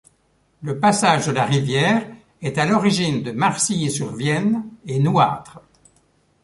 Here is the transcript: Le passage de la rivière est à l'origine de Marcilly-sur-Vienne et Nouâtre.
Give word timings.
Le 0.63 0.79
passage 0.79 1.27
de 1.27 1.31
la 1.31 1.45
rivière 1.45 2.07
est 2.41 2.57
à 2.57 2.65
l'origine 2.65 3.21
de 3.21 3.31
Marcilly-sur-Vienne 3.31 4.63
et 4.87 4.97
Nouâtre. 4.97 5.59